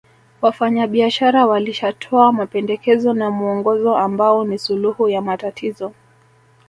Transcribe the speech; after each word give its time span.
Wafanyabiashara 0.41 1.45
walishatoa 1.45 2.31
mapendekezo 2.33 3.13
na 3.13 3.31
muongozo 3.31 3.97
ambao 3.97 4.43
ni 4.45 4.59
suluhu 4.59 5.09
ya 5.09 5.21
matatizo 5.21 5.93